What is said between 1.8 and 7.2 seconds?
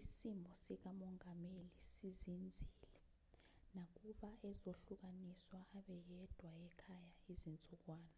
sizinzile nakuba ezohlukaniswa abe yedwa ekhaya